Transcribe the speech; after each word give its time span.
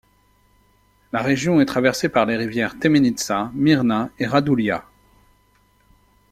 La 1.11 1.21
région 1.21 1.61
est 1.61 1.67
traversée 1.67 2.09
par 2.09 2.25
les 2.25 2.35
rivières 2.35 2.79
Temenica, 2.79 3.51
Mirna 3.53 4.09
et 4.17 4.25
Radulja. 4.25 4.89